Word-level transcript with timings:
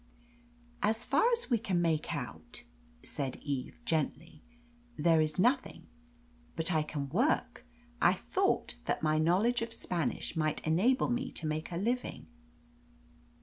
"As 0.81 1.05
far 1.05 1.31
as 1.31 1.51
we 1.51 1.59
can 1.59 1.79
make 1.79 2.11
out," 2.15 2.63
said 3.05 3.35
Eve 3.43 3.79
gently, 3.85 4.41
"there 4.97 5.21
is 5.21 5.37
nothing. 5.37 5.85
But 6.55 6.71
I 6.71 6.81
can 6.81 7.07
work. 7.09 7.63
I 8.01 8.13
thought 8.13 8.73
that 8.85 9.03
my 9.03 9.19
knowledge 9.19 9.61
of 9.61 9.71
Spanish 9.71 10.35
might 10.35 10.65
enable 10.65 11.09
me 11.09 11.31
to 11.33 11.45
make 11.45 11.71
a 11.71 11.77
living." 11.77 12.25